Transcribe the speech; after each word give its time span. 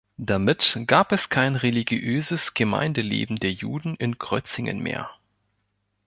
Damit 0.17 0.79
gab 0.87 1.11
es 1.11 1.29
kein 1.29 1.55
religiöses 1.55 2.55
Gemeindeleben 2.55 3.35
der 3.37 3.51
Juden 3.51 3.93
in 3.97 4.17
Grötzingen 4.17 4.79
mehr. 4.79 5.11